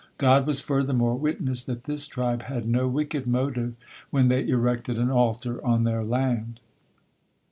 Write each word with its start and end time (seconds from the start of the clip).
God 0.17 0.47
was 0.47 0.61
furthermore 0.61 1.15
witness 1.15 1.61
that 1.61 1.83
this 1.83 2.07
tribe 2.07 2.41
had 2.41 2.67
no 2.67 2.87
wicked 2.87 3.27
motive 3.27 3.75
when 4.09 4.29
they 4.29 4.47
erected 4.47 4.97
an 4.97 5.11
altar 5.11 5.63
on 5.63 5.83
their 5.83 6.03
land. 6.03 6.59